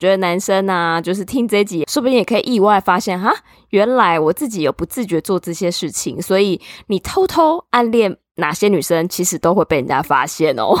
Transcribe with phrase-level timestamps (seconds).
[0.00, 3.30] 觉得男生啊，就是听这集，说不定也可以意外发现哈，
[3.68, 10.74] 原来我自己有不自觉做这些事情，所以你偷偷暗恋哪些女生，其实都会被人家发现哦。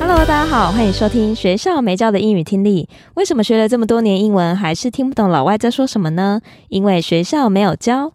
[0.00, 2.88] Hello，大家好，欢迎收听学校没教的英语听力。
[3.14, 6.40] 为什么学了这么多年英文，还是听不懂老外在说什么呢？
[6.70, 8.14] 因为学校没有教。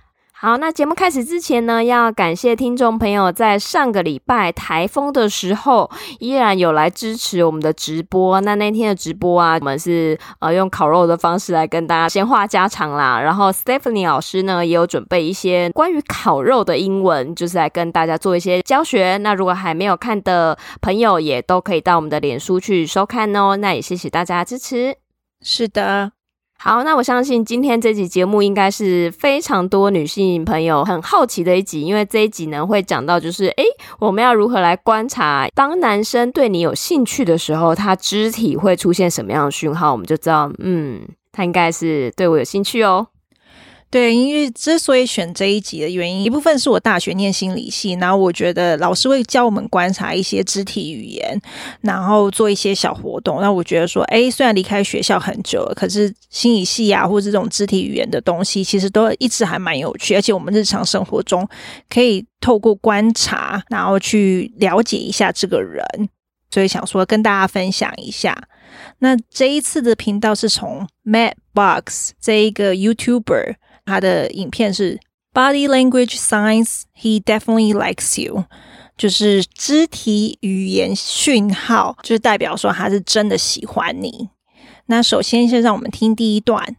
[0.43, 8.41] 好，那节目开始之前呢，要感谢听众朋友在上个礼拜台风的时候，依然有来支持我们的直播。
[8.41, 13.21] 那那天的直播啊，我们是呃用烤肉的方式来跟大家闲话家常啦。
[13.21, 19.17] 然后 Stephanie 老师呢，也有准备一些关于烤肉的英文，就是来跟大家做一些教学。
[19.17, 23.55] 那如果还没有看的朋友，也都可以到我们的脸书去收看哦。
[23.57, 24.97] 那也谢谢大家支持。
[25.39, 26.13] 是的。
[26.63, 33.63] 好，那我相信今天这集节目应该是非常多女性朋友很好奇的一集，因为这一集呢会讲到就是，诶，
[33.97, 43.07] 我们要如何来观察，当男生对你有兴趣的时候，他肢体会出现什么样的讯号，我们就知道，嗯，他应该是对我有兴趣哦。
[43.91, 51.37] 对，因为之所以选这一集的原因，一部分是我大学念心理系，然后我觉得老师会教我们观察一些肢体语言，
[51.81, 53.41] 然后做一些小活动。
[53.41, 61.45] 那我觉得说，哎，虽然离开学校很久了，可是心理系啊，或者这种肢体语言的东西，其实都一直还蛮有趣，而且我们日常生活中
[61.89, 65.83] 可以透过观察，然后去了解一下这个人。
[66.49, 68.47] 所以想说跟大家分享一下。
[68.99, 73.55] 那这一次的频道是从 Matt Box 这一个 YouTuber。
[73.90, 74.98] 他的影片是
[75.32, 78.44] Body Language Signs He Definitely Likes You，
[78.96, 84.30] 就是肢体语言讯号，就是代表说他是真的喜欢你。
[84.86, 86.76] 那首先，先让我们听第一段。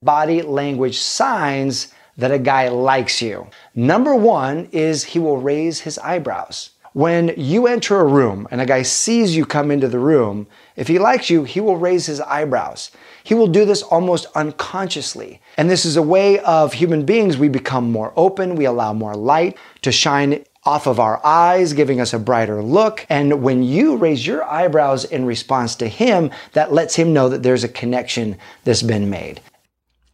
[0.00, 3.48] Body language signs that a guy likes you.
[3.74, 6.68] Number one is he will raise his eyebrows.
[6.93, 10.89] When you enter a room and a guy sees you come into the room, if
[10.89, 12.91] he likes you, he will raise his eyebrows.
[13.23, 15.39] He will do this almost unconsciously.
[15.55, 19.15] And this is a way of human beings, we become more open, we allow more
[19.15, 23.05] light to shine off of our eyes, giving us a brighter look.
[23.09, 27.41] And when you raise your eyebrows in response to him, that lets him know that
[27.41, 29.39] there's a connection that's been made.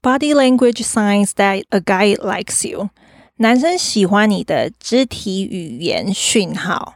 [0.03, 2.91] Body language signs that a guy likes you.
[3.37, 6.95] 男生喜欢你的肢体语言讯号。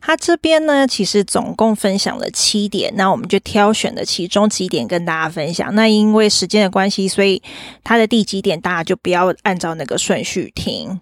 [0.00, 5.74] 他这边呢，其实总共分享了七点，那我们就挑选了其中几点跟大家分享。
[5.74, 7.42] 那因为时间的关系，所以
[7.84, 11.00] 他的第几点大家就不要按照那个顺序听。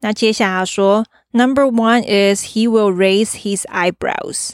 [0.00, 4.52] 那接下来说，Number one is he will raise his eyebrows。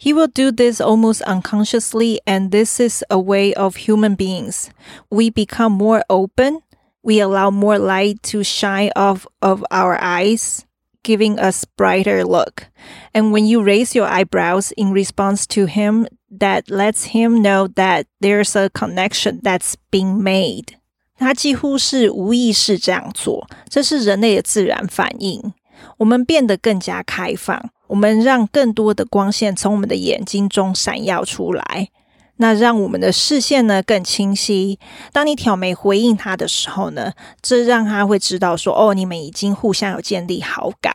[0.00, 4.70] He will do this almost unconsciously, and this is a way of human beings.
[5.10, 6.60] We become more open.
[7.02, 10.64] We allow more light to shine off of our eyes
[11.02, 12.66] giving us brighter look.
[13.14, 18.06] And when you raise your eyebrows in response to him, that lets him know that
[18.20, 20.74] there's a connection that's being made.
[21.16, 25.54] 他几乎是无意识这样做，这是人类的自然反应。
[25.98, 31.89] 我们变得更加开放， 我们让更多的光线从我们的眼睛中闪耀出来。
[32.37, 34.79] 那让我们的视线呢更清晰。
[35.11, 40.93] 当你挑眉回应他的时候呢，这让他会知道说，哦，你们已经互相有建立好感。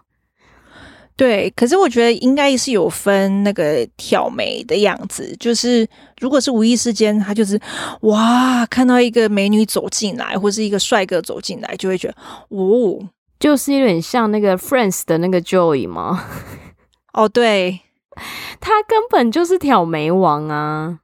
[1.18, 5.88] 对，可是我觉得应该是有分那个挑眉的样子，就是
[6.20, 7.58] 如果是无意之间，他就是
[8.02, 12.16] 哇，看到一个美女走进来，或是一个帅哥走进来，就会觉得
[12.50, 13.00] 哦，
[13.40, 16.26] 就是有点像那个 Friends 的那个 Joey 吗？
[17.14, 17.80] 哦，对，
[18.60, 21.00] 他根本就是挑眉王啊。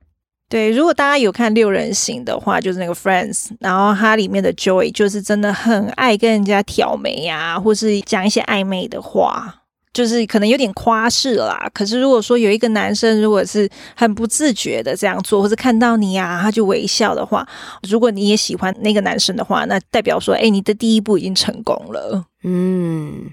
[0.49, 9.60] 对，如果大家有看六人行的话，就是那个 Friends，然后它里面的 Joey 就是真的很爱跟人家挑眉呀、啊，或是讲一些暧昧的话。
[9.93, 17.45] 就是可能有点夸饰啦，可是如果说有一个男生如果是很不自觉的这样做，或者看到你啊，他就微笑的话，
[17.89, 22.25] 如果你也喜欢那个男生的话，那代表说，哎，你的第一步已经成功了。
[22.43, 23.31] 嗯，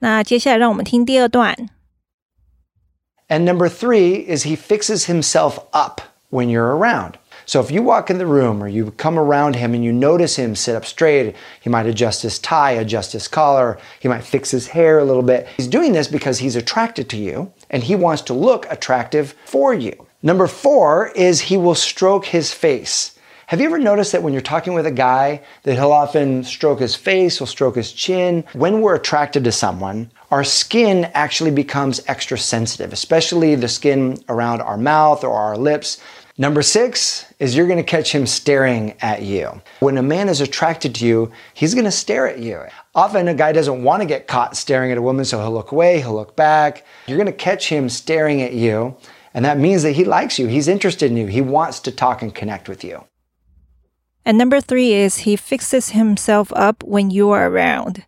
[0.00, 1.56] 那接下来让我们听第二段。
[3.28, 6.00] And number three is he fixes himself up
[6.30, 7.12] when you're around.
[7.50, 10.36] So if you walk in the room or you come around him and you notice
[10.36, 14.52] him sit up straight, he might adjust his tie, adjust his collar, he might fix
[14.52, 15.48] his hair a little bit.
[15.56, 19.74] He's doing this because he's attracted to you and he wants to look attractive for
[19.74, 20.06] you.
[20.22, 23.18] Number four is he will stroke his face.
[23.48, 26.78] Have you ever noticed that when you're talking with a guy that he'll often stroke
[26.78, 28.44] his face, he'll stroke his chin?
[28.52, 34.60] When we're attracted to someone, our skin actually becomes extra sensitive, especially the skin around
[34.60, 36.00] our mouth or our lips.
[36.40, 39.60] Number six is you're to catch him staring at you.
[39.80, 42.62] When a man is attracted to you, he's to stare at you.
[42.94, 45.70] Often a guy doesn't want to get caught staring at a woman, so he'll look
[45.70, 46.86] away, he'll look back.
[47.06, 48.96] You're to catch him staring at you,
[49.34, 52.22] and that means that he likes you, he's interested in you, he wants to talk
[52.22, 53.04] and connect with you.
[54.22, 58.02] And number three is he fixes himself up when you are around.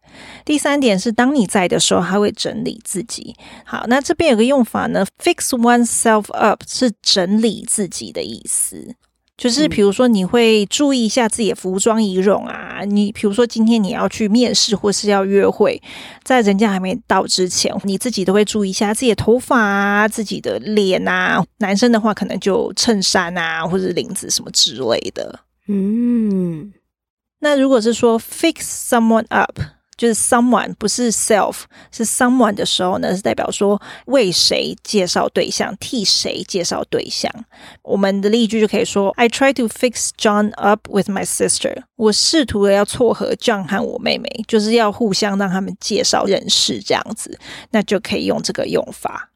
[0.44, 3.34] 第三点是当你在的时候，他会整理自己。
[3.64, 8.94] 好，那这边有个用法呢，fix oneself up 是整理自己的意思，
[9.38, 12.84] 就是比如说你会注意一下自己的服装仪容啊。
[12.84, 15.80] 你比如说今天你要去面试或是要约会，
[16.22, 21.42] 在人家还没到之前，你自己都会注意一下自己的头发啊、自己的脸啊。
[21.58, 25.40] 男生的话可能就衬衫啊，或者领子什么之类的。
[25.68, 26.72] 嗯，
[27.40, 29.60] 那如果是说 fix someone up，
[29.96, 31.62] 就是 someone 不是 self，
[31.92, 37.30] 是 someone 的时候呢，是代表说为谁介绍对象，替谁介绍对象。
[37.82, 41.84] 我们的例句就可以说：I try to fix John up with my sister。
[41.96, 47.38] 我试图的要撮合 John 和我妹妹，就是要互相让他们介绍认识这样子，
[47.70, 49.31] 那就可以用这个用法。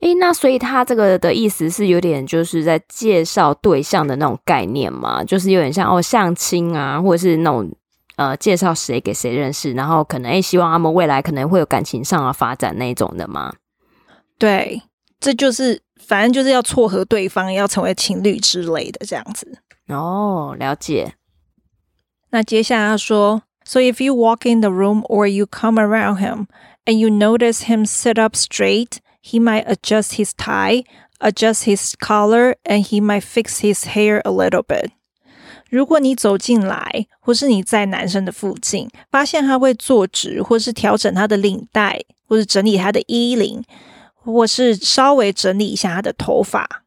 [0.00, 7.70] 诶，那所以他这个的意思是有点就是在介绍对象的那种概念嘛，就是有点像哦相亲啊，或者是那种
[8.16, 13.54] 呃介绍谁给谁认识，然后可能诶希望他们未来可能会有感情上的发展那种的嘛。
[14.38, 14.82] 对，
[15.18, 19.60] 这就是反正就是要撮合对方，要成为情侣之类的这样子。
[19.88, 21.14] 哦，了解。
[22.30, 26.48] 那接下来要说，So if you walk in the room or you come around him
[26.84, 28.98] and you notice him sit up straight.
[29.25, 30.83] He might adjust his tie,
[31.19, 34.91] adjust his collar, and he might fix his hair a little bit.
[35.69, 43.63] 如果你走进来，或是你在男生的附近，发现他会坐直，或是调整他的领带，或是整理他的衣领，
[44.15, 46.83] 或是稍微整理一下他的头发。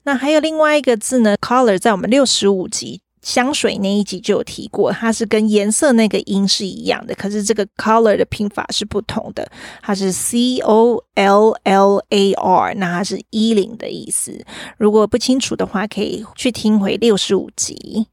[0.04, 14.44] 那还有另外一个字呢，color，在我们六十五集香水那一集就有提过，它是跟颜色那个音是一样的，可是这个 color 的拼法是不同的，它是 C O L L A R，那它是衣领的意思。
[14.76, 18.08] 如果不清楚的话，可以去听回六十五集。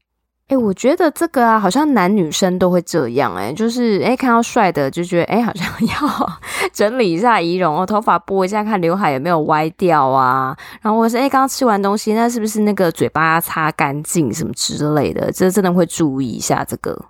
[0.52, 3.44] 哎、我觉得这个啊，好像男女生都会这样、欸。
[3.44, 6.32] 哎，就是哎、看到帅的就觉得哎、好像 要
[6.74, 10.54] 整理一下仪容哦，头发拨一下，看刘海有没有歪掉啊。
[10.82, 15.32] 然后我是哎，刚、欸、刚吃完东西，那是不是那个嘴巴擦干净什么之类的？
[15.32, 17.02] 这真的会注意一下这个。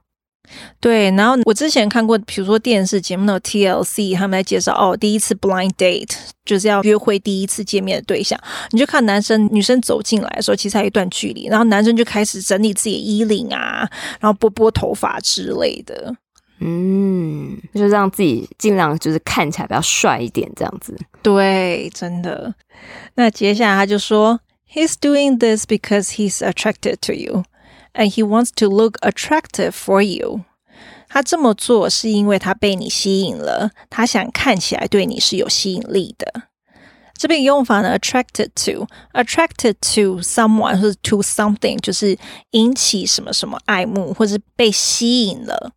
[0.80, 8.38] 对，然后我之前看过，比如说电视节目的 TLC，他们在介绍哦，第一次 blind date 就是要约会第一次见面的对象，
[8.70, 13.88] 你就看男生女生走进来的时候，其实还有一段距离，然后男生就开始整理自己的衣领啊，
[14.20, 16.14] 然后拨拨头发之类的，
[16.60, 20.96] 嗯，就让自己尽量就是看起来比较帅一点，这样子。
[21.22, 22.52] 对，真的。
[23.14, 24.40] 那接下来他就说
[24.72, 27.44] ，He's doing this because he's attracted to you.
[27.94, 30.44] And he wants to look attractive for you。
[31.08, 36.44] 他这么做是因为他被你吸引了，他想看起来对你是有吸引力的。
[37.18, 42.18] 这边用法呢，attracted to，attracted to someone 或者 to something，就是
[42.52, 45.72] 引起什么什么爱慕，或是被吸引了。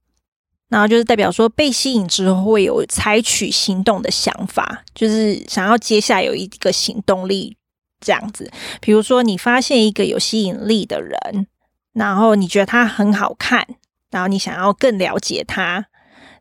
[0.69, 7.55] 然后就是代表说被吸引之后会有采取行动的想法，就是想要接下来有一个行动力
[8.00, 8.50] 这样子。
[8.81, 11.48] 比如说你发现一个有吸引力的人，
[11.96, 13.66] 然后你觉得他很好看，
[14.12, 15.86] 然后你想要更了解他。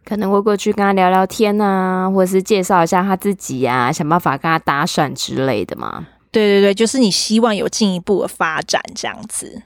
[0.04, 6.06] 可能会过去跟他聊聊天啊，或者是介绍一下他自己啊，想办法跟他搭讪之类的嘛。
[6.30, 9.62] 对对对，就是你希望有进一步的发展这样子。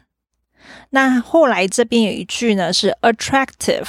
[0.91, 3.87] 那后来这边有一句呢，是 attractive，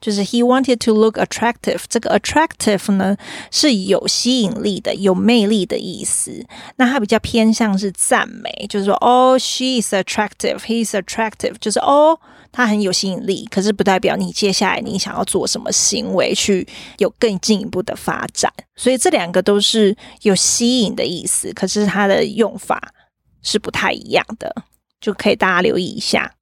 [0.00, 1.82] 就是 he wanted to look attractive。
[1.88, 3.16] 这个 attractive 呢
[3.50, 6.46] 是有吸引力的、有魅力的意思。
[6.76, 12.18] 那它比较偏向是赞美，就是说哦，she is attractive，he is attractive，就是哦。
[12.52, 16.66] 他很有吸引力，可是不代表你接下来你想要做什么行为去
[16.98, 18.52] 有更进一步的发展。
[18.74, 22.92] 所以这两个都是有吸引的意思，可是它的用法
[23.40, 24.52] 是不太一样的，
[25.00, 26.34] 就可以大家留意一下。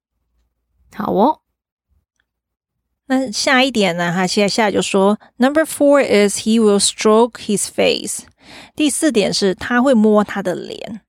[0.95, 1.41] 好哦，
[3.08, 4.10] 那下一点呢？
[4.12, 8.20] 他接下来就说，Number four is he will stroke his face。
[8.74, 11.02] 第四点是他会摸他的脸。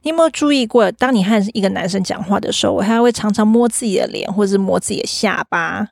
[0.03, 5.89] 你有没有注意过，当你和一个男生讲话的时候，他会常常摸自己的脸，或者是摸自己的下巴？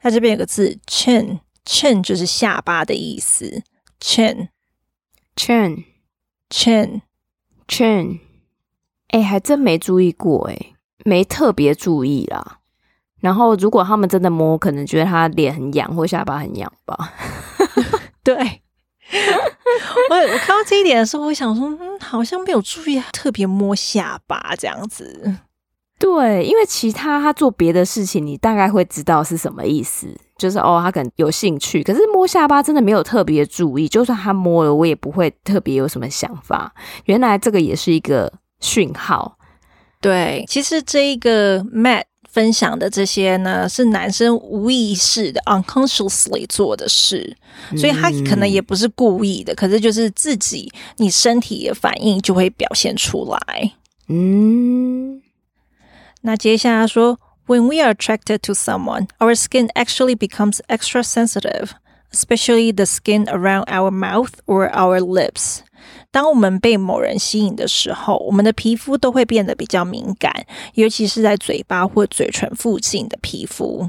[0.00, 3.62] 他这边有个字，chin，chin 就是下巴的意思。
[4.00, 4.48] Chin,
[5.34, 5.84] chin,
[6.48, 7.00] chin,
[7.66, 8.20] chin，
[9.08, 10.56] 哎，还真没注意过，哎，
[11.04, 12.58] 没特别注意啦。
[13.20, 17.12] 然后，如果他们真的摸，可能觉得他脸很痒或下巴很痒吧。
[18.22, 18.62] 对，
[20.10, 25.36] 我 我看到这一点的时候，我想说，嗯，好像没有注意特别摸下巴这样子。
[25.98, 30.06] 对，因为其他他做别的事情，你大概会知道是什么意思。
[30.38, 33.88] 就是哦，他可能有兴趣，可是摸下巴真的没有特别注意。
[33.88, 36.72] 就算他摸了，我也不会特别有什么想法。
[37.06, 39.36] 原来这个也是一个讯号。
[40.00, 47.36] 对，其实这一个 Matt 分享的这些呢，是男生无意识的 unconsciously 做的事，
[47.76, 53.72] 所以他可能也不是故意的，嗯、可是就是自己你身体的反应就会表现出来。
[54.08, 55.20] 嗯，
[56.22, 57.18] 那接下来说。
[57.48, 61.70] When we are attracted to someone, our skin actually becomes extra sensitive,
[62.12, 65.60] especially the skin around our mouth or our lips.
[66.10, 73.88] 当我们被某人吸引的时候，我们的皮肤都会变得比较敏感，尤其是在嘴巴或嘴唇附近的皮肤。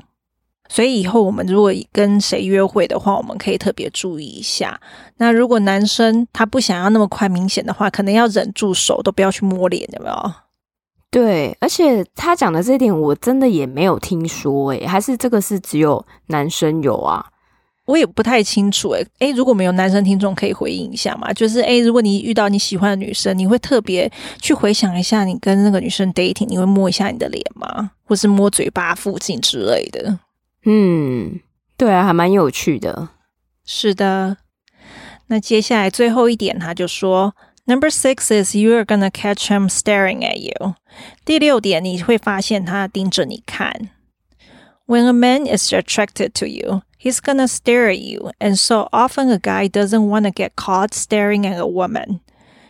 [0.71, 4.79] 所以以后我们如果跟谁约会的话，我们可以特别注意一下。
[5.17, 10.31] 那如果男生他不想要那么快明显的话，可能要忍住手，都不要去摸脸，有没有？
[11.09, 17.25] 对，而且他讲的这点，我真的也没有听说，诶，还是这个是只有男生有啊？
[17.89, 21.33] 我也不太清楚，诶，诶，如果没有男生听众可以回应一下嘛？
[21.33, 27.91] 就是，诶，如果你遇到你喜欢的女生，你会特别去回想一下，你跟那个女生 dating，你会摸一下你的脸吗？
[28.05, 30.19] 或是摸嘴巴附近之类的？
[30.65, 31.39] 嗯，
[31.75, 33.09] 对啊，还蛮有趣的。
[33.65, 34.37] 是的，
[35.27, 37.33] 那接下来最后一点，他就说。
[37.65, 40.73] Number six is you are gonna catch him staring at you。
[41.23, 43.91] 第六点，你会发现他盯着你看。
[44.87, 49.38] When a man is attracted to you, he's gonna stare at you, and so often a
[49.38, 52.20] guy doesn't want to get caught staring at a woman,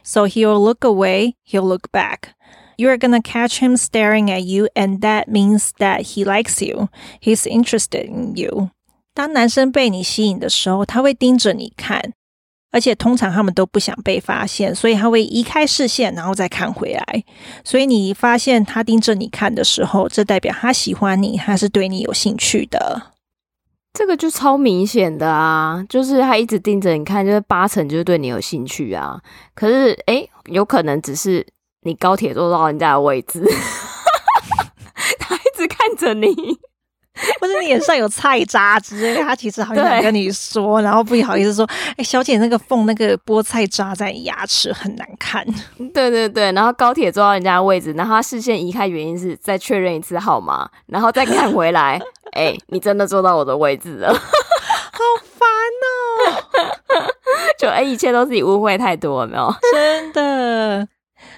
[0.03, 2.35] so he'll look away, he'll look back.
[2.77, 6.89] You are gonna catch him staring at you, and that means that he likes you.
[7.21, 8.71] He's interested in you.
[9.15, 12.13] 当男生被你吸引的时候，他会盯着你看。
[12.73, 17.25] 而且通常他们都不想被发现，所以他会移开视线，然后再看回来。
[17.63, 23.13] 所以你发现他盯着你看的时候，这代表他喜欢你，他是对你有兴趣的。
[23.94, 29.20] 这个就超明显的啊，就是他一直盯着你看，就是八成就是对你有兴趣啊。
[29.54, 31.46] 可是，诶，有可能只是
[31.82, 33.44] 你高铁坐到人家的位置，
[35.20, 36.60] 他一直看着你。
[37.42, 45.46] 或者你脸上有菜渣之类，他其实好想跟你说，然后不好意思说，哎、欸，小姐，那个缝那个菠菜渣在牙齿很难看。
[45.94, 52.00] 对对对，然后高铁坐到人家的位置，然后他视线移开，原因是再确认一次号码，然后再看回来，
[52.32, 54.20] 哎、欸，你真的坐到我的位置了， 好
[55.38, 55.48] 烦
[55.86, 57.10] 哦！
[57.60, 59.54] 就哎、欸，一切都是你误会太多了，没有？
[59.74, 60.88] 真的。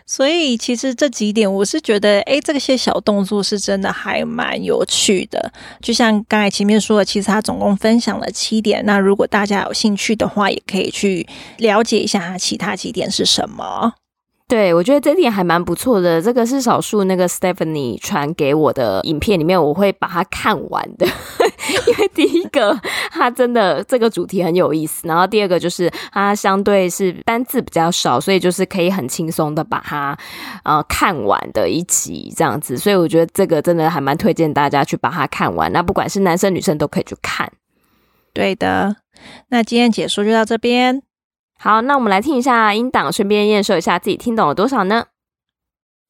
[0.06, 5.52] 所以其实这几点，我是觉得，哎，这些小动作是真的还蛮有趣的。
[5.82, 8.86] 就像刚才前面说的，其实他总共分享了七点。
[8.86, 11.26] 那如果大家有兴趣的话，也可以去
[11.58, 13.94] 了解一下他其他几点是什么。
[14.52, 16.22] 对，我觉得这点还蛮不错的。
[16.22, 21.08] 这个是少数那个 Stephanie 传给我的影片里面，我会把它看完的。
[21.88, 22.78] 因为第一个，
[23.12, 30.18] 它真的这个主题很有意思；然后第二个就是它相对是单字比较少，所以就是可以很轻松的把它
[30.66, 32.78] 呃看完的一集这样子。
[32.78, 35.72] 所以我觉得这个真的还蛮推荐大家去把它看完。
[35.72, 37.50] 那不管是男生女生都可以去看。
[38.34, 38.98] 对的，
[39.48, 41.04] 那今天解说就到这边。
[41.61, 45.07] 好，那我们来听一下音档，顺便验收一下自己听懂了多少呢？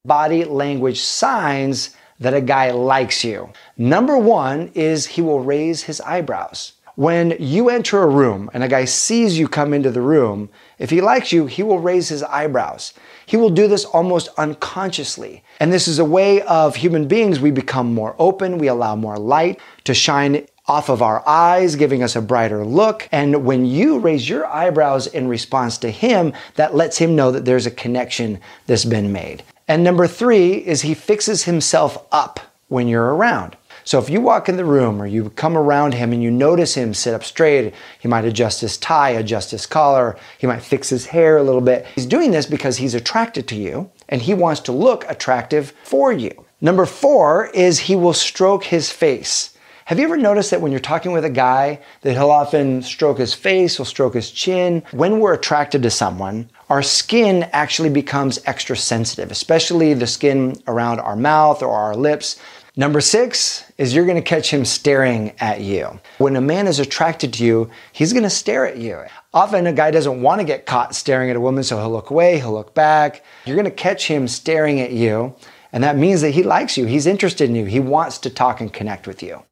[0.04, 1.88] Body language signs
[2.20, 3.50] that a guy likes you.
[3.76, 6.70] Number one is he will raise his eyebrows.
[6.96, 10.88] When you enter a room and a guy sees you come into the room, if
[10.88, 12.92] he likes you, he will raise his eyebrows.
[13.26, 15.42] He will do this almost unconsciously.
[15.60, 19.18] And this is a way of human beings, we become more open, we allow more
[19.18, 23.09] light to shine off of our eyes, giving us a brighter look.
[23.11, 27.43] And when you raise your eyebrows in response to him, that lets him know that
[27.43, 29.43] there's a connection that's been made.
[29.67, 33.57] And number three is he fixes himself up when you're around.
[33.83, 36.75] So if you walk in the room or you come around him and you notice
[36.75, 40.87] him sit up straight, he might adjust his tie, adjust his collar, he might fix
[40.87, 41.85] his hair a little bit.
[41.95, 46.13] He's doing this because he's attracted to you and he wants to look attractive for
[46.13, 46.45] you.
[46.61, 49.57] Number four is he will stroke his face.
[49.85, 53.17] Have you ever noticed that when you're talking with a guy, that he'll often stroke
[53.17, 54.83] his face, he'll stroke his chin?
[54.91, 60.99] When we're attracted to someone, our skin actually becomes extra sensitive, especially the skin around
[60.99, 62.39] our mouth or our lips.
[62.77, 65.99] Number six is you're gonna catch him staring at you.
[66.19, 69.01] When a man is attracted to you, he's gonna stare at you.
[69.33, 72.37] Often a guy doesn't wanna get caught staring at a woman, so he'll look away,
[72.37, 73.23] he'll look back.
[73.45, 75.35] You're gonna catch him staring at you,
[75.73, 78.61] and that means that he likes you, he's interested in you, he wants to talk
[78.61, 79.43] and connect with you.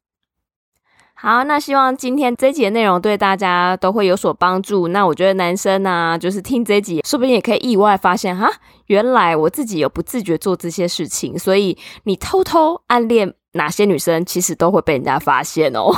[1.22, 4.88] 好，那希望今天这集的内容对大家都会有所帮助。
[4.88, 8.50] 那我觉得男生呢、就是听这集，说不定也可以意外发现，哈，
[8.86, 11.38] 原来我自己有不自觉做这些事情。
[11.38, 15.94] 所以你偷偷暗恋哪些女生，其实都会被人家发现哦。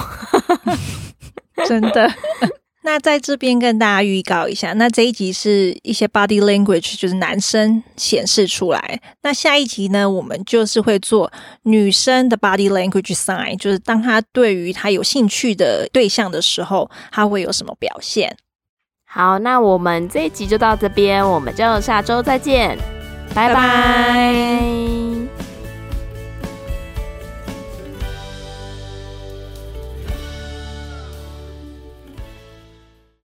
[1.67, 2.11] 真的。
[2.93, 9.01] 那在这边跟大家预告一下，那这一集是一些 body language，就是男生显示出来。
[9.23, 18.37] 那下一集呢，我们就是会做女生的 body language sign，就是当她对于她有兴趣的对象的时候，她会有什么表现。
[19.07, 22.77] 好，那我们这一集就到这边，我们就下周再见，
[23.35, 23.55] 拜拜。
[23.55, 25.02] 拜拜。